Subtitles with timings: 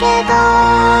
[0.00, 0.97] けど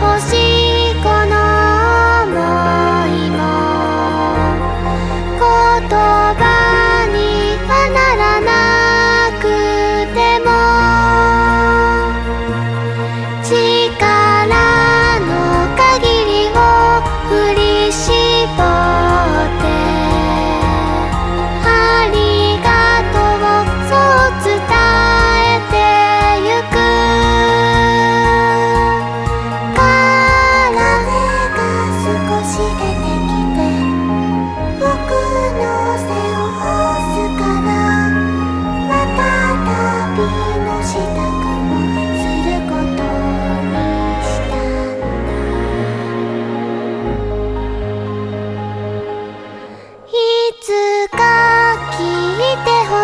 [0.00, 0.39] 欲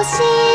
[0.07, 0.46] 心。